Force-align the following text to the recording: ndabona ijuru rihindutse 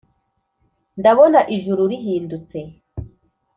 ndabona 0.99 1.39
ijuru 1.55 1.81
rihindutse 1.91 2.59